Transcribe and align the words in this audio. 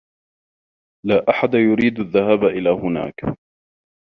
لا 1.05 1.29
أحد 1.29 1.53
يريد 1.53 1.99
الذهاب 1.99 2.43
إلى 2.45 2.69
هناك. 2.69 3.37